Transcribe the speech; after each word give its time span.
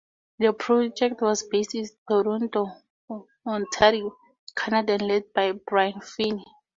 The 0.39 0.51
project 0.53 1.21
was 1.21 1.43
based 1.43 1.75
in 1.75 1.85
Toronto, 2.09 2.69
Ontario, 3.45 4.17
Canada 4.57 4.93
and 4.93 5.03
led 5.03 5.31
by 5.31 5.51
Brian 5.51 6.01
Feeney. 6.01 6.43